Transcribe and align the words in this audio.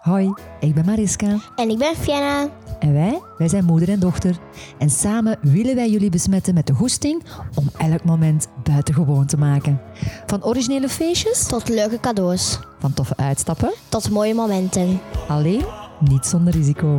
Hoi, 0.00 0.32
ik 0.60 0.74
ben 0.74 0.84
Mariska. 0.84 1.38
En 1.56 1.70
ik 1.70 1.78
ben 1.78 1.96
Fianna. 1.96 2.48
En 2.78 2.92
wij, 2.92 3.20
wij 3.38 3.48
zijn 3.48 3.64
moeder 3.64 3.88
en 3.88 4.00
dochter. 4.00 4.36
En 4.78 4.90
samen 4.90 5.38
willen 5.40 5.74
wij 5.74 5.90
jullie 5.90 6.10
besmetten 6.10 6.54
met 6.54 6.66
de 6.66 6.72
goesting 6.72 7.22
om 7.54 7.70
elk 7.76 8.04
moment 8.04 8.48
buitengewoon 8.62 9.26
te 9.26 9.36
maken. 9.36 9.80
Van 10.26 10.44
originele 10.44 10.88
feestjes 10.88 11.46
Tot 11.46 11.68
leuke 11.68 12.00
cadeaus. 12.00 12.58
Van 12.78 12.94
toffe 12.94 13.16
uitstappen. 13.16 13.72
Tot 13.88 14.10
mooie 14.10 14.34
momenten. 14.34 15.00
Alleen 15.28 15.64
niet 15.98 16.26
zonder 16.26 16.52
risico. 16.52 16.96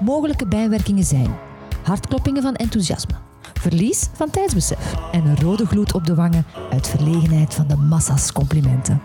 Mogelijke 0.00 0.46
bijwerkingen 0.46 1.04
zijn 1.04 1.34
hartkloppingen 1.82 2.42
van 2.42 2.54
enthousiasme, 2.54 3.14
verlies 3.60 4.08
van 4.12 4.30
tijdsbesef 4.30 4.94
en 5.12 5.26
een 5.26 5.40
rode 5.40 5.66
gloed 5.66 5.94
op 5.94 6.04
de 6.04 6.14
wangen 6.14 6.46
uit 6.70 6.88
verlegenheid 6.88 7.54
van 7.54 7.66
de 7.66 7.76
massa's 7.76 8.32
complimenten. 8.32 9.02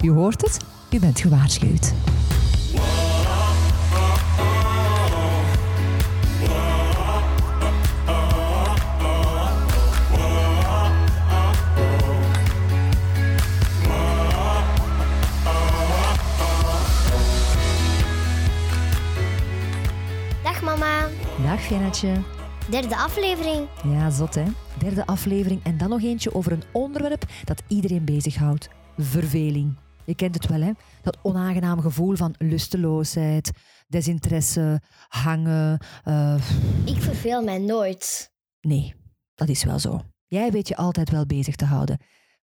U 0.00 0.10
hoort 0.10 0.42
het, 0.42 0.58
u 0.90 0.98
bent 0.98 1.20
gewaarschuwd. 1.20 1.92
Derde 21.68 22.96
aflevering. 22.96 23.68
Ja, 23.84 24.10
zot 24.10 24.34
hè. 24.34 24.44
Derde 24.78 25.06
aflevering 25.06 25.64
en 25.64 25.78
dan 25.78 25.88
nog 25.88 26.02
eentje 26.02 26.34
over 26.34 26.52
een 26.52 26.62
onderwerp 26.72 27.24
dat 27.44 27.62
iedereen 27.68 28.04
bezighoudt. 28.04 28.68
Verveling. 28.96 29.76
Je 30.04 30.14
kent 30.14 30.34
het 30.34 30.46
wel 30.46 30.60
hè. 30.60 30.70
Dat 31.02 31.18
onaangenaam 31.22 31.80
gevoel 31.80 32.16
van 32.16 32.34
lusteloosheid, 32.38 33.50
desinteresse, 33.88 34.80
hangen. 35.08 35.78
eh, 36.04 36.34
Ik 36.84 37.02
verveel 37.02 37.42
mij 37.42 37.58
nooit. 37.58 38.30
Nee, 38.60 38.94
dat 39.34 39.48
is 39.48 39.64
wel 39.64 39.78
zo. 39.78 40.00
Jij 40.26 40.50
weet 40.50 40.68
je 40.68 40.76
altijd 40.76 41.10
wel 41.10 41.26
bezig 41.26 41.56
te 41.56 41.64
houden. 41.64 41.98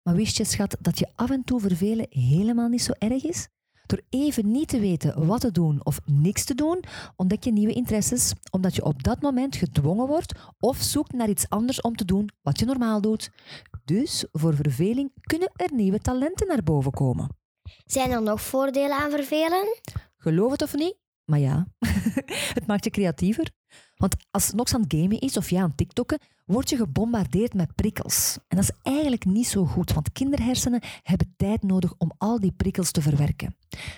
Maar 0.04 0.16
wist 0.16 0.38
je, 0.38 0.44
schat, 0.44 0.78
dat 0.80 1.00
je 1.00 1.08
af 1.16 1.30
en 1.30 1.44
toe 1.44 1.60
vervelen 1.60 2.06
helemaal 2.10 2.68
niet 2.70 2.84
zo 2.84 2.92
erg 2.98 3.24
is? 3.24 3.48
Door 3.86 4.02
even 4.10 4.52
niet 4.52 4.68
te 4.68 4.80
weten 4.80 5.26
wat 5.26 5.42
te 5.42 5.52
doen 5.52 5.86
of 5.86 6.00
niks 6.06 6.44
te 6.44 6.56
doen, 6.56 6.84
ontdek 7.16 7.44
je 7.44 7.52
nieuwe 7.52 7.74
interesses, 7.74 8.34
omdat 8.52 8.76
je 8.76 8.84
op 8.84 9.04
dat 9.04 9.22
moment 9.22 9.56
gedwongen 9.56 10.08
wordt 10.08 10.40
of 10.60 10.78
zoekt 10.78 11.14
naar 11.14 11.30
iets 11.30 11.50
anders 11.50 11.82
om 11.82 11.96
te 11.96 12.06
doen 12.06 12.30
wat 12.42 12.60
je 12.60 12.66
normaal 12.66 13.02
doet. 13.02 13.30
Dus 13.86 14.26
voor 14.32 14.56
verveling 14.56 15.12
kunnen 15.22 15.52
er 15.56 15.74
nieuwe 15.74 16.00
talenten 16.00 16.48
naar 16.48 16.64
boven 16.64 16.92
komen. 16.92 17.30
Zijn 17.86 18.12
er 18.12 18.22
nog 18.22 18.42
voordelen 18.42 18.98
aan 18.98 19.12
vervelen? 19.12 19.78
Geloof 20.18 20.52
het 20.52 20.62
of 20.62 20.76
niet, 20.76 20.98
maar 21.26 21.40
ja, 21.40 21.68
het 22.58 22.68
maakt 22.68 22.84
je 22.84 22.90
creatiever. 22.90 23.52
Want 23.96 24.16
als 24.32 24.52
Nox 24.52 24.74
aan 24.74 24.82
het 24.82 24.94
gamen 24.94 25.20
is 25.20 25.38
of 25.38 25.50
jij 25.50 25.62
aan 25.62 25.68
het 25.68 25.78
tiktokken, 25.78 26.20
word 26.46 26.70
je 26.70 26.76
gebombardeerd 26.76 27.54
met 27.54 27.76
prikkels. 27.76 28.38
En 28.48 28.58
dat 28.58 28.66
is 28.66 28.94
eigenlijk 28.94 29.26
niet 29.26 29.48
zo 29.48 29.66
goed, 29.66 29.94
want 29.94 30.12
kinderhersenen 30.12 30.82
hebben 31.04 31.34
tijd 31.38 31.64
nodig 31.64 31.94
om 31.98 32.12
al 32.18 32.40
die 32.40 32.52
prikkels 32.52 32.92
te 32.92 33.02
verwerken. 33.02 33.56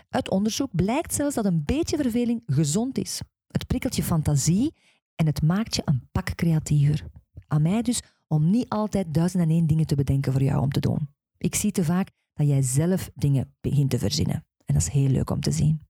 Uit 0.09 0.29
onderzoek 0.29 0.69
blijkt 0.75 1.13
zelfs 1.13 1.35
dat 1.35 1.45
een 1.45 1.63
beetje 1.65 1.97
verveling 1.97 2.41
gezond 2.45 2.97
is. 2.97 3.21
Het 3.47 3.67
prikkelt 3.67 3.95
je 3.95 4.03
fantasie 4.03 4.73
en 5.15 5.25
het 5.25 5.41
maakt 5.41 5.75
je 5.75 5.81
een 5.85 6.07
pak 6.11 6.35
creatiever. 6.35 7.05
Aan 7.47 7.61
mij 7.61 7.81
dus 7.81 8.01
om 8.27 8.49
niet 8.49 8.69
altijd 8.69 9.13
duizend 9.13 9.43
en 9.43 9.49
één 9.49 9.67
dingen 9.67 9.85
te 9.85 9.95
bedenken 9.95 10.31
voor 10.31 10.43
jou 10.43 10.61
om 10.61 10.71
te 10.71 10.79
doen. 10.79 11.09
Ik 11.37 11.55
zie 11.55 11.71
te 11.71 11.83
vaak 11.83 12.11
dat 12.33 12.47
jij 12.47 12.61
zelf 12.61 13.09
dingen 13.15 13.55
begint 13.61 13.89
te 13.89 13.99
verzinnen. 13.99 14.45
En 14.65 14.73
dat 14.73 14.83
is 14.83 14.89
heel 14.89 15.09
leuk 15.09 15.29
om 15.29 15.39
te 15.39 15.51
zien. 15.51 15.87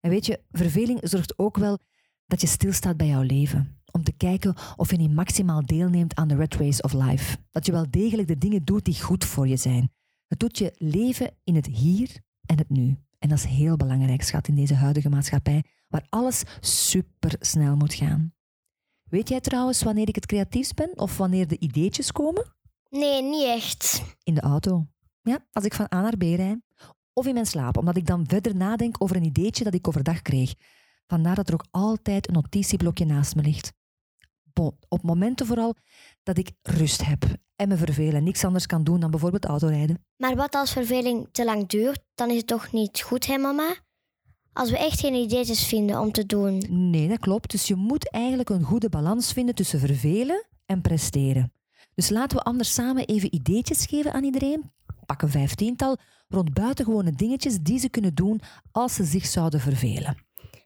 En 0.00 0.10
weet 0.10 0.26
je, 0.26 0.40
verveling 0.50 0.98
zorgt 1.02 1.38
ook 1.38 1.56
wel 1.56 1.78
dat 2.26 2.40
je 2.40 2.46
stilstaat 2.46 2.96
bij 2.96 3.06
jouw 3.06 3.22
leven. 3.22 3.80
Om 3.90 4.02
te 4.02 4.12
kijken 4.12 4.54
of 4.76 4.90
je 4.90 4.96
niet 4.96 5.14
maximaal 5.14 5.66
deelneemt 5.66 6.14
aan 6.14 6.28
de 6.28 6.34
red 6.34 6.54
race 6.54 6.82
of 6.82 6.92
life. 6.92 7.36
Dat 7.50 7.66
je 7.66 7.72
wel 7.72 7.90
degelijk 7.90 8.28
de 8.28 8.38
dingen 8.38 8.64
doet 8.64 8.84
die 8.84 9.02
goed 9.02 9.24
voor 9.24 9.48
je 9.48 9.56
zijn. 9.56 9.92
Het 10.26 10.38
doet 10.38 10.58
je 10.58 10.72
leven 10.76 11.30
in 11.44 11.54
het 11.54 11.66
hier 11.66 12.20
en 12.46 12.58
het 12.58 12.70
nu. 12.70 12.96
En 13.18 13.28
dat 13.28 13.38
is 13.38 13.44
heel 13.44 13.76
belangrijk, 13.76 14.22
schat, 14.22 14.48
in 14.48 14.54
deze 14.54 14.74
huidige 14.74 15.08
maatschappij, 15.08 15.64
waar 15.88 16.06
alles 16.08 16.42
super 16.60 17.36
snel 17.40 17.76
moet 17.76 17.94
gaan. 17.94 18.34
Weet 19.02 19.28
jij 19.28 19.40
trouwens 19.40 19.82
wanneer 19.82 20.08
ik 20.08 20.14
het 20.14 20.26
creatiefst 20.26 20.74
ben 20.74 20.98
of 20.98 21.16
wanneer 21.16 21.48
de 21.48 21.58
ideetjes 21.58 22.12
komen? 22.12 22.52
Nee, 22.90 23.22
niet 23.22 23.46
echt. 23.46 24.02
In 24.22 24.34
de 24.34 24.40
auto. 24.40 24.86
Ja, 25.22 25.46
als 25.52 25.64
ik 25.64 25.74
van 25.74 25.86
A 25.94 26.00
naar 26.00 26.16
B 26.16 26.22
rijd. 26.22 26.58
Of 27.12 27.26
in 27.26 27.34
mijn 27.34 27.46
slaap, 27.46 27.76
omdat 27.76 27.96
ik 27.96 28.06
dan 28.06 28.24
verder 28.26 28.56
nadenk 28.56 29.02
over 29.02 29.16
een 29.16 29.24
ideetje 29.24 29.64
dat 29.64 29.74
ik 29.74 29.88
overdag 29.88 30.22
kreeg. 30.22 30.54
Vandaar 31.06 31.34
dat 31.34 31.48
er 31.48 31.54
ook 31.54 31.66
altijd 31.70 32.28
een 32.28 32.34
notitieblokje 32.34 33.04
naast 33.04 33.34
me 33.34 33.42
ligt. 33.42 33.72
Bon, 34.52 34.76
op 34.88 35.02
momenten 35.02 35.46
vooral 35.46 35.74
dat 36.22 36.38
ik 36.38 36.50
rust 36.62 37.04
heb 37.04 37.24
en 37.56 37.68
me 37.68 37.76
verveel 37.76 38.12
en 38.12 38.24
niks 38.24 38.44
anders 38.44 38.66
kan 38.66 38.84
doen 38.84 39.00
dan 39.00 39.10
bijvoorbeeld 39.10 39.44
autorijden. 39.44 40.04
Maar 40.16 40.36
wat 40.36 40.54
als 40.54 40.72
verveling 40.72 41.28
te 41.32 41.44
lang 41.44 41.68
duurt, 41.68 42.00
dan 42.14 42.30
is 42.30 42.36
het 42.36 42.46
toch 42.46 42.72
niet 42.72 43.00
goed, 43.00 43.26
hè 43.26 43.38
mama? 43.38 43.76
Als 44.52 44.70
we 44.70 44.78
echt 44.78 45.00
geen 45.00 45.14
ideetjes 45.14 45.66
vinden 45.66 46.00
om 46.00 46.12
te 46.12 46.26
doen. 46.26 46.64
Nee, 46.90 47.08
dat 47.08 47.18
klopt. 47.18 47.50
Dus 47.50 47.66
je 47.66 47.74
moet 47.74 48.10
eigenlijk 48.10 48.48
een 48.48 48.62
goede 48.62 48.88
balans 48.88 49.32
vinden 49.32 49.54
tussen 49.54 49.80
vervelen 49.80 50.46
en 50.66 50.80
presteren. 50.80 51.52
Dus 51.94 52.08
laten 52.08 52.36
we 52.36 52.42
anders 52.42 52.74
samen 52.74 53.06
even 53.06 53.34
ideetjes 53.34 53.86
geven 53.86 54.12
aan 54.12 54.24
iedereen. 54.24 54.70
Pak 55.06 55.22
een 55.22 55.30
vijftiental 55.30 55.96
rond 56.28 56.54
buitengewone 56.54 57.12
dingetjes 57.12 57.58
die 57.60 57.78
ze 57.78 57.88
kunnen 57.88 58.14
doen 58.14 58.40
als 58.70 58.94
ze 58.94 59.04
zich 59.04 59.26
zouden 59.26 59.60
vervelen. 59.60 60.16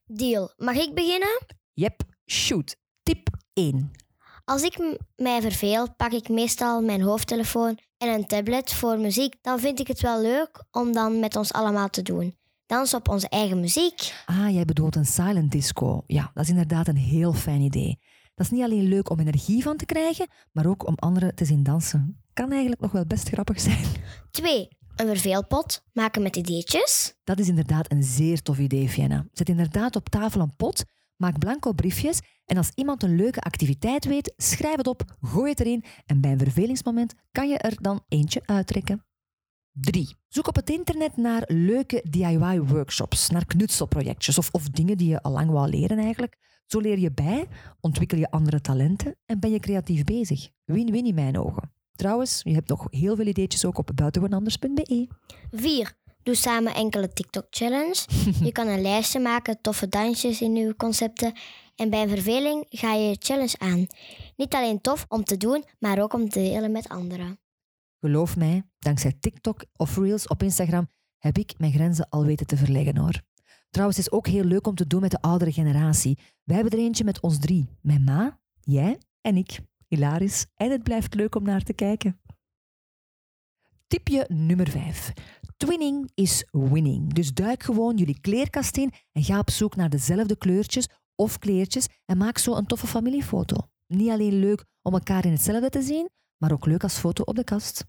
Deal. 0.06 0.53
Mag 0.56 0.77
ik 0.77 0.95
beginnen? 0.95 1.43
Yep, 1.72 2.03
shoot. 2.27 2.77
Tip 3.03 3.28
1. 3.53 3.91
Als 4.49 4.62
ik 4.62 4.97
mij 5.17 5.41
verveel, 5.41 5.95
pak 5.97 6.12
ik 6.12 6.29
meestal 6.29 6.83
mijn 6.83 7.03
hoofdtelefoon 7.03 7.79
en 7.99 8.09
een 8.09 8.27
tablet 8.27 8.73
voor 8.73 8.99
muziek. 8.99 9.34
Dan 9.43 9.59
vind 9.59 9.81
ik 9.81 9.87
het 9.87 10.01
wel 10.01 10.23
leuk 10.23 10.65
om 10.71 10.93
dan 10.93 11.21
met 11.21 11.37
ons 11.37 11.53
allemaal 11.53 11.89
te 11.89 12.03
doen. 12.03 12.37
Dansen 12.67 12.99
op 12.99 13.09
onze 13.09 13.29
eigen 13.29 13.61
muziek. 13.61 14.15
Ah, 14.27 14.51
jij 14.51 14.65
bedoelt 14.65 14.97
een 14.97 15.07
silent 15.07 15.51
disco. 15.53 16.03
Ja, 16.07 16.31
dat 16.34 16.43
is 16.43 16.51
inderdaad 16.51 16.89
een 16.89 16.97
heel 16.97 17.33
fijn 17.33 17.61
idee. 17.61 17.99
Dat 18.34 18.47
is 18.47 18.53
niet 18.53 18.62
alleen 18.62 18.89
leuk 18.89 19.11
om 19.11 19.21
energie 19.21 19.62
van 19.62 19.77
te 19.77 19.87
krijgen, 19.87 20.29
maar 20.53 20.67
ook 20.67 20.87
om 20.87 20.95
anderen 20.95 21.34
te 21.34 21.45
zien 21.45 21.63
dansen. 21.63 22.23
Kan 22.33 22.51
eigenlijk 22.51 22.81
nog 22.81 22.93
wel 22.93 23.07
best 23.07 23.28
grappig 23.28 23.61
zijn. 23.61 23.84
2. 24.31 24.69
Een 24.97 25.07
verveelpot 25.07 25.83
maken 25.93 26.23
met 26.23 26.37
ideetjes. 26.37 27.15
Dat 27.25 27.39
is 27.39 27.49
inderdaad 27.49 27.93
een 27.93 28.03
zeer 28.03 28.43
tof 28.43 28.59
idee, 28.59 28.91
Vienna. 28.91 29.27
Zet 29.33 29.49
inderdaad 29.49 29.97
op 29.97 30.09
tafel 30.09 30.41
een 30.41 30.57
pot, 30.57 30.84
maak 31.16 31.38
blanco 31.38 31.72
briefjes 31.72 32.21
en 32.44 32.56
als 32.56 32.71
iemand 32.75 33.03
een 33.03 33.16
leuke 33.16 33.41
activiteit 33.41 34.04
weet, 34.04 34.32
schrijf 34.37 34.77
het 34.77 34.87
op, 34.87 35.16
gooi 35.21 35.50
het 35.50 35.60
erin 35.60 35.84
en 36.06 36.21
bij 36.21 36.32
een 36.32 36.38
vervelingsmoment 36.38 37.15
kan 37.32 37.49
je 37.49 37.59
er 37.59 37.82
dan 37.82 38.04
eentje 38.09 38.43
uittrekken. 38.44 39.04
3. 39.72 40.16
Zoek 40.28 40.49
op 40.49 40.56
het 40.56 40.71
internet 40.71 41.16
naar 41.16 41.43
leuke 41.47 42.04
DIY-workshops, 42.10 43.31
naar 43.31 43.47
knutselprojectjes 43.47 44.38
of, 44.38 44.49
of 44.53 44.69
dingen 44.69 44.97
die 44.97 45.09
je 45.09 45.22
al 45.22 45.32
lang 45.32 45.50
wou 45.50 45.69
leren 45.69 45.99
eigenlijk. 45.99 46.37
Zo 46.66 46.81
leer 46.81 46.99
je 46.99 47.12
bij, 47.12 47.48
ontwikkel 47.81 48.19
je 48.19 48.31
andere 48.31 48.60
talenten 48.60 49.16
en 49.27 49.41
ben 49.41 49.50
je 49.50 49.59
creatief 49.59 50.04
bezig. 50.04 50.48
Win-win 50.65 51.06
in 51.06 51.15
mijn 51.15 51.38
ogen. 51.38 51.72
Trouwens, 51.93 52.41
je 52.43 52.54
hebt 52.54 52.69
nog 52.69 52.87
heel 52.91 53.16
veel 53.16 53.27
ideetjes 53.27 53.65
ook 53.65 53.78
op 53.78 53.91
buitengewoonanders.be. 53.94 55.09
4. 55.50 55.94
Doe 56.27 56.35
samen 56.35 56.75
enkele 56.75 57.13
TikTok-challenge. 57.13 58.07
Je 58.47 58.53
kan 58.53 58.67
een 58.69 58.81
lijstje 58.81 59.21
maken, 59.21 59.61
toffe 59.61 59.89
dansjes 59.89 60.41
in 60.41 60.57
uw 60.57 60.75
concepten. 60.75 61.33
En 61.75 61.91
bij 61.91 62.03
een 62.03 62.09
verveling 62.09 62.67
ga 62.69 62.93
je 62.93 63.09
je 63.09 63.17
challenge 63.19 63.59
aan. 63.59 63.87
Niet 64.37 64.55
alleen 64.55 64.81
tof 64.81 65.07
om 65.09 65.25
te 65.25 65.37
doen, 65.37 65.65
maar 65.79 66.03
ook 66.03 66.13
om 66.13 66.29
te 66.29 66.39
delen 66.39 66.73
met 66.73 66.89
anderen. 66.89 67.39
Geloof 68.01 68.37
mij, 68.37 68.63
dankzij 68.79 69.17
TikTok 69.21 69.65
of 69.77 69.97
Reels 69.97 70.27
op 70.27 70.43
Instagram 70.43 70.89
heb 71.19 71.39
ik 71.39 71.59
mijn 71.59 71.73
grenzen 71.73 72.09
al 72.09 72.25
weten 72.25 72.47
te 72.47 72.57
verleggen 72.57 72.97
hoor. 72.97 73.23
Trouwens, 73.71 73.99
het 73.99 74.07
is 74.07 74.13
ook 74.13 74.27
heel 74.27 74.45
leuk 74.45 74.67
om 74.67 74.75
te 74.75 74.87
doen 74.87 75.01
met 75.01 75.11
de 75.11 75.21
oudere 75.21 75.53
generatie. 75.53 76.19
Wij 76.45 76.57
hebben 76.57 76.79
er 76.79 76.84
eentje 76.84 77.05
met 77.05 77.21
ons 77.21 77.39
drie. 77.39 77.69
Mijn 77.81 78.05
ma, 78.05 78.39
jij 78.61 78.99
en 79.21 79.37
ik. 79.37 79.59
Hilarisch. 79.89 80.47
En 80.55 80.71
het 80.71 80.83
blijft 80.83 81.15
leuk 81.15 81.34
om 81.34 81.43
naar 81.43 81.63
te 81.63 81.72
kijken. 81.72 82.21
Tipje 83.87 84.27
nummer 84.29 84.69
5. 84.69 85.13
Twinning 85.57 86.11
is 86.15 86.45
winning. 86.51 87.13
Dus 87.13 87.33
duik 87.33 87.63
gewoon 87.63 87.97
jullie 87.97 88.21
kleerkast 88.21 88.77
in 88.77 88.93
en 89.13 89.25
ga 89.25 89.39
op 89.39 89.51
zoek 89.51 89.77
naar 89.77 89.91
dezelfde 89.91 90.37
kleurtjes 90.37 90.89
of 91.15 91.39
kleertjes 91.39 91.87
en 92.05 92.17
maak 92.17 92.39
zo 92.39 92.55
een 92.55 92.67
toffe 92.67 92.87
familiefoto. 92.87 93.57
Niet 93.87 94.11
alleen 94.11 94.39
leuk 94.39 94.65
om 94.83 94.93
elkaar 94.93 95.25
in 95.25 95.33
hetzelfde 95.33 95.69
te 95.69 95.83
zien, 95.83 96.09
maar 96.37 96.53
ook 96.53 96.67
leuk 96.67 96.83
als 96.83 96.99
foto 96.99 97.23
op 97.23 97.37
de 97.37 97.45
kast. 97.45 97.85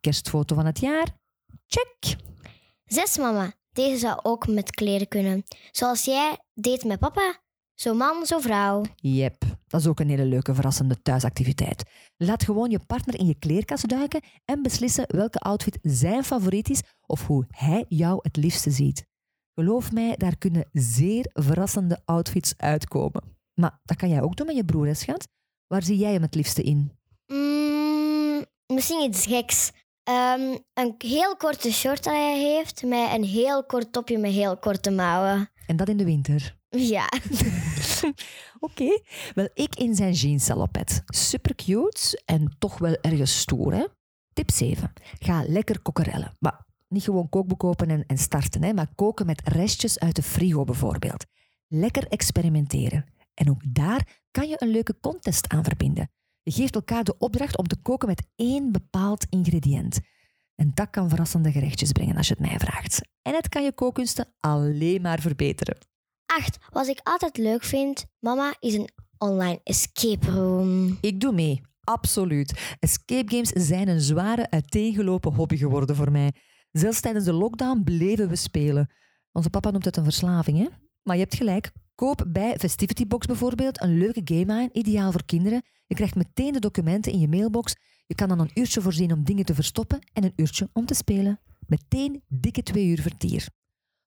Kerstfoto 0.00 0.54
van 0.54 0.66
het 0.66 0.80
jaar? 0.80 1.16
Check! 1.66 2.16
6. 2.84 3.18
Mama. 3.18 3.52
Deze 3.72 3.98
zou 3.98 4.18
ook 4.22 4.48
met 4.48 4.70
kleren 4.70 5.08
kunnen. 5.08 5.42
Zoals 5.70 6.04
jij 6.04 6.38
deed 6.54 6.84
met 6.84 6.98
papa. 6.98 7.40
Zo 7.80 7.94
man, 7.94 8.26
zo 8.26 8.38
vrouw. 8.38 8.84
Yep, 8.96 9.44
dat 9.66 9.80
is 9.80 9.86
ook 9.86 10.00
een 10.00 10.08
hele 10.08 10.24
leuke 10.24 10.54
verrassende 10.54 11.02
thuisactiviteit. 11.02 11.82
Laat 12.16 12.44
gewoon 12.44 12.70
je 12.70 12.78
partner 12.86 13.18
in 13.18 13.26
je 13.26 13.38
kleerkast 13.38 13.88
duiken 13.88 14.20
en 14.44 14.62
beslissen 14.62 15.04
welke 15.06 15.38
outfit 15.38 15.78
zijn 15.82 16.24
favoriet 16.24 16.70
is 16.70 16.82
of 17.06 17.26
hoe 17.26 17.44
hij 17.48 17.84
jou 17.88 18.18
het 18.22 18.36
liefste 18.36 18.70
ziet. 18.70 19.06
Geloof 19.54 19.92
mij, 19.92 20.16
daar 20.16 20.38
kunnen 20.38 20.68
zeer 20.72 21.30
verrassende 21.32 22.00
outfits 22.04 22.54
uitkomen. 22.56 23.22
Maar 23.54 23.80
dat 23.84 23.96
kan 23.96 24.08
jij 24.08 24.22
ook 24.22 24.36
doen 24.36 24.46
met 24.46 24.56
je 24.56 24.64
broer, 24.64 24.86
hè, 24.86 24.94
schat? 24.94 25.28
Waar 25.66 25.82
zie 25.82 25.96
jij 25.96 26.12
hem 26.12 26.22
het 26.22 26.34
liefste 26.34 26.62
in? 26.62 26.92
Mm, 27.26 28.44
misschien 28.66 29.02
iets 29.02 29.26
geks. 29.26 29.72
Ehm, 30.02 30.56
een 30.74 30.94
heel 30.98 31.36
korte 31.36 31.72
short 31.72 32.04
dat 32.04 32.14
hij 32.14 32.38
heeft, 32.38 32.82
met 32.82 33.12
een 33.12 33.24
heel 33.24 33.64
kort 33.64 33.92
topje 33.92 34.18
met 34.18 34.32
heel 34.32 34.56
korte 34.56 34.90
mouwen. 34.90 35.50
En 35.66 35.76
dat 35.76 35.88
in 35.88 35.96
de 35.96 36.04
winter. 36.04 36.58
Ja. 36.70 37.08
Oké. 38.60 39.00
Wel, 39.34 39.48
ik 39.54 39.74
in 39.74 39.94
zijn 39.94 40.12
jeans 40.12 40.44
salopet. 40.44 41.02
Super 41.06 41.54
cute 41.54 42.22
en 42.24 42.54
toch 42.58 42.78
wel 42.78 42.96
ergens 43.00 43.38
stoer, 43.38 43.74
hè? 43.74 43.86
Tip 44.32 44.50
7. 44.50 44.92
Ga 45.18 45.44
lekker 45.46 45.80
kokerellen. 45.80 46.36
Maar 46.38 46.66
niet 46.88 47.02
gewoon 47.02 47.28
kookboek 47.28 47.58
kopen 47.58 47.90
en, 47.90 48.06
en 48.06 48.18
starten, 48.18 48.62
hè, 48.62 48.72
maar 48.72 48.94
koken 48.94 49.26
met 49.26 49.48
restjes 49.48 49.98
uit 49.98 50.16
de 50.16 50.22
frigo 50.22 50.64
bijvoorbeeld. 50.64 51.24
Lekker 51.68 52.06
experimenteren. 52.08 53.04
En 53.34 53.50
ook 53.50 53.62
daar 53.66 54.20
kan 54.30 54.48
je 54.48 54.56
een 54.58 54.70
leuke 54.70 54.96
contest 55.00 55.48
aan 55.48 55.64
verbinden. 55.64 56.10
Je 56.42 56.52
geeft 56.52 56.74
elkaar 56.74 57.04
de 57.04 57.18
opdracht 57.18 57.58
om 57.58 57.66
te 57.66 57.80
koken 57.82 58.08
met 58.08 58.26
één 58.36 58.72
bepaald 58.72 59.26
ingrediënt. 59.28 60.00
En 60.54 60.70
dat 60.74 60.90
kan 60.90 61.08
verrassende 61.08 61.52
gerechtjes 61.52 61.92
brengen 61.92 62.16
als 62.16 62.28
je 62.28 62.34
het 62.38 62.48
mij 62.48 62.58
vraagt. 62.58 63.00
En 63.22 63.34
het 63.34 63.48
kan 63.48 63.62
je 63.62 63.72
kookkunsten 63.72 64.34
alleen 64.40 65.02
maar 65.02 65.20
verbeteren. 65.20 65.89
8. 66.30 66.58
Wat 66.68 66.86
ik 66.86 67.00
altijd 67.02 67.36
leuk 67.36 67.64
vind, 67.64 68.04
mama 68.20 68.54
is 68.60 68.74
een 68.74 68.88
online 69.18 69.60
escape 69.64 70.30
room. 70.30 70.98
Ik 71.00 71.20
doe 71.20 71.32
mee, 71.32 71.60
absoluut. 71.84 72.76
Escape 72.78 73.30
games 73.30 73.48
zijn 73.68 73.88
een 73.88 74.00
zware, 74.00 74.50
uiteengelopen 74.50 75.34
hobby 75.34 75.56
geworden 75.56 75.96
voor 75.96 76.12
mij. 76.12 76.32
Zelfs 76.72 77.00
tijdens 77.00 77.24
de 77.24 77.32
lockdown 77.32 77.82
bleven 77.84 78.28
we 78.28 78.36
spelen. 78.36 78.90
Onze 79.32 79.50
papa 79.50 79.70
noemt 79.70 79.84
het 79.84 79.96
een 79.96 80.04
verslaving, 80.04 80.58
hè? 80.58 80.66
Maar 81.02 81.16
je 81.16 81.22
hebt 81.22 81.34
gelijk. 81.34 81.72
Koop 81.94 82.24
bij 82.28 82.58
Festivity 82.58 83.06
Box 83.06 83.26
bijvoorbeeld 83.26 83.82
een 83.82 83.98
leuke 83.98 84.20
game 84.24 84.52
aan, 84.52 84.68
ideaal 84.72 85.12
voor 85.12 85.24
kinderen. 85.24 85.62
Je 85.86 85.94
krijgt 85.94 86.14
meteen 86.14 86.52
de 86.52 86.58
documenten 86.58 87.12
in 87.12 87.20
je 87.20 87.28
mailbox. 87.28 87.76
Je 88.06 88.14
kan 88.14 88.28
dan 88.28 88.40
een 88.40 88.50
uurtje 88.54 88.80
voorzien 88.80 89.12
om 89.12 89.24
dingen 89.24 89.44
te 89.44 89.54
verstoppen 89.54 89.98
en 90.12 90.24
een 90.24 90.32
uurtje 90.36 90.68
om 90.72 90.86
te 90.86 90.94
spelen. 90.94 91.40
Meteen 91.66 92.22
dikke 92.28 92.62
twee 92.62 92.86
uur 92.86 93.00
vertier. 93.00 93.48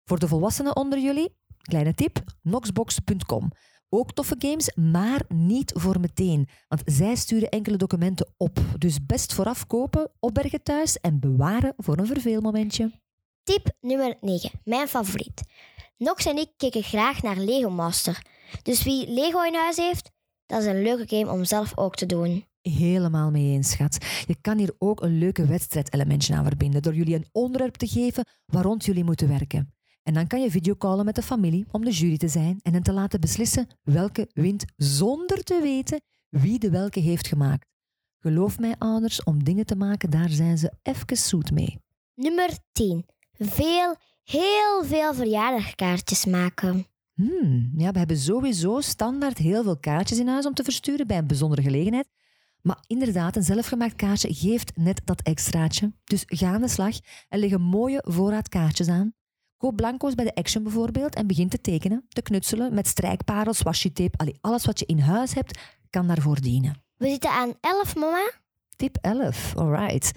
Voor 0.05 0.19
de 0.19 0.27
volwassenen 0.27 0.75
onder 0.75 0.99
jullie, 0.99 1.35
kleine 1.67 1.93
tip, 1.93 2.23
noxbox.com. 2.41 3.51
Ook 3.89 4.13
toffe 4.13 4.35
games, 4.37 4.75
maar 4.75 5.21
niet 5.27 5.71
voor 5.75 5.99
meteen. 5.99 6.47
Want 6.67 6.81
zij 6.85 7.15
sturen 7.15 7.49
enkele 7.49 7.77
documenten 7.77 8.33
op. 8.37 8.59
Dus 8.77 9.05
best 9.05 9.33
vooraf 9.33 9.67
kopen, 9.67 10.11
opbergen 10.19 10.63
thuis 10.63 10.99
en 10.99 11.19
bewaren 11.19 11.73
voor 11.77 11.97
een 11.97 12.07
verveelmomentje. 12.07 12.91
Tip 13.43 13.71
nummer 13.81 14.17
9. 14.21 14.51
Mijn 14.63 14.87
favoriet. 14.87 15.43
Nox 15.97 16.25
en 16.25 16.37
ik 16.37 16.49
kijken 16.57 16.83
graag 16.83 17.21
naar 17.21 17.37
Lego 17.37 17.69
Master. 17.69 18.25
Dus 18.61 18.83
wie 18.83 19.07
Lego 19.13 19.41
in 19.41 19.55
huis 19.55 19.77
heeft, 19.77 20.11
dat 20.45 20.61
is 20.61 20.67
een 20.67 20.81
leuke 20.81 21.15
game 21.15 21.31
om 21.31 21.45
zelf 21.45 21.77
ook 21.77 21.95
te 21.95 22.05
doen. 22.05 22.45
Helemaal 22.61 23.31
mee 23.31 23.51
eens, 23.51 23.71
schat. 23.71 23.97
Je 24.27 24.35
kan 24.41 24.57
hier 24.57 24.75
ook 24.77 25.01
een 25.01 25.17
leuke 25.17 25.45
wedstrijdelementje 25.45 26.35
aan 26.35 26.45
verbinden 26.45 26.81
door 26.81 26.95
jullie 26.95 27.15
een 27.15 27.27
onderwerp 27.31 27.75
te 27.75 27.87
geven 27.87 28.25
waar 28.45 28.63
rond 28.63 28.85
jullie 28.85 29.03
moeten 29.03 29.27
werken. 29.27 29.73
En 30.03 30.13
dan 30.13 30.27
kan 30.27 30.41
je 30.41 30.51
videocallen 30.51 31.05
met 31.05 31.15
de 31.15 31.21
familie 31.21 31.65
om 31.71 31.85
de 31.85 31.91
jury 31.91 32.17
te 32.17 32.27
zijn 32.27 32.59
en 32.61 32.73
hen 32.73 32.83
te 32.83 32.93
laten 32.93 33.21
beslissen 33.21 33.67
welke 33.83 34.29
wint 34.33 34.65
zonder 34.75 35.43
te 35.43 35.59
weten 35.61 36.01
wie 36.29 36.59
de 36.59 36.69
welke 36.69 36.99
heeft 36.99 37.27
gemaakt. 37.27 37.67
Geloof 38.19 38.59
mij, 38.59 38.75
ouders, 38.77 39.23
om 39.23 39.43
dingen 39.43 39.65
te 39.65 39.75
maken, 39.75 40.09
daar 40.09 40.29
zijn 40.29 40.57
ze 40.57 40.73
even 40.81 41.17
zoet 41.17 41.51
mee. 41.51 41.79
Nummer 42.15 42.49
10. 42.71 43.05
Veel, 43.31 43.95
heel 44.23 44.83
veel 44.83 45.13
verjaardagkaartjes 45.13 46.25
maken. 46.25 46.85
Hmm, 47.13 47.71
ja, 47.75 47.91
we 47.91 47.97
hebben 47.97 48.17
sowieso 48.17 48.81
standaard 48.81 49.37
heel 49.37 49.63
veel 49.63 49.77
kaartjes 49.77 50.19
in 50.19 50.27
huis 50.27 50.45
om 50.45 50.53
te 50.53 50.63
versturen 50.63 51.07
bij 51.07 51.17
een 51.17 51.27
bijzondere 51.27 51.61
gelegenheid. 51.61 52.07
Maar 52.61 52.83
inderdaad, 52.87 53.35
een 53.35 53.43
zelfgemaakt 53.43 53.95
kaartje 53.95 54.33
geeft 54.33 54.77
net 54.77 55.01
dat 55.05 55.21
extraatje. 55.21 55.93
Dus 56.03 56.23
ga 56.25 56.53
aan 56.53 56.61
de 56.61 56.67
slag 56.67 56.95
en 57.29 57.39
leg 57.39 57.51
een 57.51 57.61
mooie 57.61 58.03
voorraad 58.05 58.49
kaartjes 58.49 58.87
aan. 58.87 59.13
Koop 59.63 59.75
blanco's 59.75 60.15
bij 60.15 60.25
de 60.25 60.35
Action 60.35 60.63
bijvoorbeeld 60.63 61.15
en 61.15 61.27
begin 61.27 61.49
te 61.49 61.61
tekenen, 61.61 62.05
te 62.09 62.21
knutselen 62.21 62.73
met 62.73 62.87
strijkparels, 62.87 63.61
washi-tape. 63.61 64.17
Allee, 64.17 64.37
alles 64.41 64.65
wat 64.65 64.79
je 64.79 64.85
in 64.85 64.99
huis 64.99 65.33
hebt, 65.33 65.59
kan 65.89 66.07
daarvoor 66.07 66.41
dienen. 66.41 66.83
We 66.97 67.07
zitten 67.09 67.29
aan 67.29 67.53
11, 67.59 67.95
mama. 67.95 68.31
Tip 68.75 68.97
11, 69.01 69.55
alright. 69.55 70.11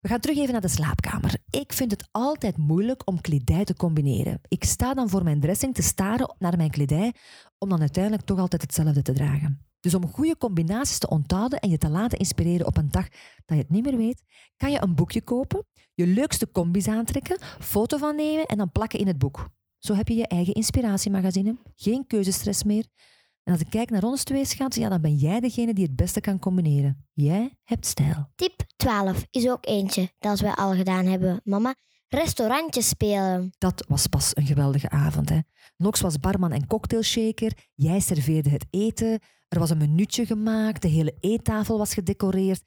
We 0.00 0.08
gaan 0.08 0.20
terug 0.20 0.36
even 0.36 0.52
naar 0.52 0.60
de 0.60 0.68
slaapkamer. 0.68 1.34
Ik 1.50 1.72
vind 1.72 1.90
het 1.90 2.08
altijd 2.10 2.56
moeilijk 2.56 3.02
om 3.04 3.20
kledij 3.20 3.64
te 3.64 3.76
combineren. 3.76 4.40
Ik 4.48 4.64
sta 4.64 4.94
dan 4.94 5.08
voor 5.08 5.24
mijn 5.24 5.40
dressing 5.40 5.74
te 5.74 5.82
staren 5.82 6.34
naar 6.38 6.56
mijn 6.56 6.70
kledij 6.70 7.14
om 7.58 7.68
dan 7.68 7.80
uiteindelijk 7.80 8.24
toch 8.24 8.38
altijd 8.38 8.62
hetzelfde 8.62 9.02
te 9.02 9.12
dragen. 9.12 9.66
Dus 9.82 9.94
om 9.94 10.06
goede 10.06 10.36
combinaties 10.36 10.98
te 10.98 11.08
onthouden 11.08 11.58
en 11.58 11.70
je 11.70 11.78
te 11.78 11.88
laten 11.88 12.18
inspireren 12.18 12.66
op 12.66 12.76
een 12.76 12.90
dag 12.90 13.08
dat 13.44 13.56
je 13.56 13.62
het 13.62 13.70
niet 13.70 13.84
meer 13.84 13.96
weet, 13.96 14.22
kan 14.56 14.70
je 14.70 14.82
een 14.82 14.94
boekje 14.94 15.22
kopen, 15.22 15.66
je 15.94 16.06
leukste 16.06 16.50
combis 16.50 16.88
aantrekken, 16.88 17.38
foto 17.58 17.96
van 17.96 18.16
nemen 18.16 18.46
en 18.46 18.56
dan 18.56 18.72
plakken 18.72 18.98
in 18.98 19.06
het 19.06 19.18
boek. 19.18 19.48
Zo 19.78 19.94
heb 19.94 20.08
je 20.08 20.14
je 20.14 20.26
eigen 20.26 20.54
inspiratiemagazine, 20.54 21.56
geen 21.76 22.06
keuzestress 22.06 22.62
meer. 22.62 22.86
En 23.42 23.52
als 23.52 23.60
ik 23.60 23.70
kijk 23.70 23.90
naar 23.90 24.02
ons 24.02 24.24
twee, 24.24 24.44
schat, 24.44 24.74
ja, 24.74 24.88
dan 24.88 25.00
ben 25.00 25.14
jij 25.14 25.40
degene 25.40 25.74
die 25.74 25.84
het 25.84 25.96
beste 25.96 26.20
kan 26.20 26.38
combineren. 26.38 27.06
Jij 27.12 27.58
hebt 27.64 27.86
stijl. 27.86 28.30
Tip 28.34 28.64
12 28.76 29.26
is 29.30 29.48
ook 29.48 29.66
eentje 29.66 30.10
dat 30.18 30.40
we 30.40 30.56
al 30.56 30.74
gedaan 30.74 31.06
hebben, 31.06 31.40
mama. 31.44 31.74
Restaurantjes 32.14 32.88
spelen. 32.88 33.52
Dat 33.58 33.84
was 33.88 34.06
pas 34.06 34.30
een 34.36 34.46
geweldige 34.46 34.90
avond. 34.90 35.28
Hè. 35.28 35.38
Nox 35.76 36.00
was 36.00 36.18
barman 36.18 36.52
en 36.52 36.66
cocktailshaker. 36.66 37.52
Jij 37.74 38.00
serveerde 38.00 38.50
het 38.50 38.66
eten. 38.70 39.20
Er 39.48 39.58
was 39.58 39.70
een 39.70 39.78
minuutje 39.78 40.26
gemaakt. 40.26 40.82
De 40.82 40.88
hele 40.88 41.14
eettafel 41.20 41.78
was 41.78 41.94
gedecoreerd. 41.94 42.62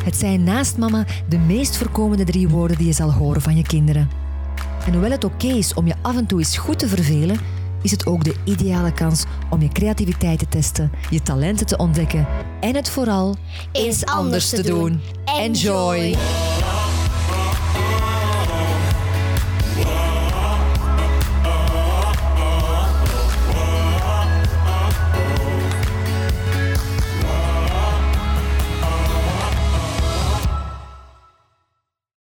Het 0.05 0.16
zijn 0.16 0.45
naast 0.45 0.76
mama 0.76 1.05
de 1.28 1.38
meest 1.38 1.76
voorkomende 1.76 2.25
drie 2.25 2.49
woorden 2.49 2.76
die 2.76 2.87
je 2.87 2.93
zal 2.93 3.12
horen 3.12 3.43
van 3.43 3.57
je 3.57 3.62
kinderen. 3.62 4.11
En 4.87 4.93
hoewel 4.93 5.11
het 5.11 5.25
oké 5.25 5.47
is 5.47 5.75
om 5.75 5.87
je 5.87 5.95
af 6.02 6.16
en 6.16 6.26
toe 6.26 6.38
eens 6.38 6.59
goed 6.59 6.78
te 6.78 6.88
vervelen, 6.88 7.40
is 7.87 7.93
het 7.93 8.07
ook 8.07 8.25
de 8.25 8.35
ideale 8.45 8.93
kans 8.93 9.25
om 9.50 9.62
je 9.62 9.69
creativiteit 9.69 10.38
te 10.38 10.49
testen, 10.49 10.90
je 11.11 11.23
talenten 11.23 11.66
te 11.66 11.76
ontdekken 11.76 12.26
en 12.61 12.75
het 12.75 12.90
vooral 12.90 13.37
Eens 13.73 14.05
anders 14.05 14.49
te 14.49 14.62
doen. 14.62 15.00
Enjoy. 15.25 16.16